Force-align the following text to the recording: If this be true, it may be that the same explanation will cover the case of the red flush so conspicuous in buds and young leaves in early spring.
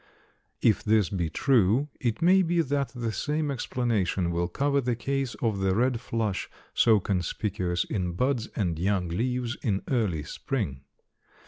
If 0.63 0.83
this 0.83 1.09
be 1.09 1.29
true, 1.29 1.89
it 1.99 2.23
may 2.23 2.41
be 2.41 2.61
that 2.61 2.87
the 2.95 3.11
same 3.11 3.51
explanation 3.51 4.31
will 4.31 4.47
cover 4.47 4.81
the 4.81 4.95
case 4.95 5.35
of 5.43 5.59
the 5.59 5.75
red 5.75 6.01
flush 6.01 6.49
so 6.73 6.99
conspicuous 6.99 7.83
in 7.83 8.13
buds 8.13 8.47
and 8.55 8.79
young 8.79 9.09
leaves 9.09 9.57
in 9.61 9.83
early 9.87 10.23
spring. 10.23 10.81